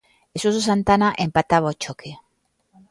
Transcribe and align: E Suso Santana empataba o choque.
E 0.35 0.37
Suso 0.43 0.61
Santana 0.69 1.09
empataba 1.25 1.73
o 1.73 1.77
choque. 1.83 2.11